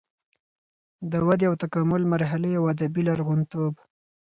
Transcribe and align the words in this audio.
د 1.11 1.13
ودې 1.27 1.45
او 1.49 1.55
تکامل 1.63 2.01
مرحلې 2.13 2.51
او 2.59 2.63
ادبي 2.73 3.01
لرغونتوب 3.09 3.73